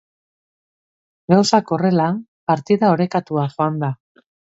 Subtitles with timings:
[1.33, 2.07] Gauzak horrela,
[2.53, 3.91] partida orekatua joan da.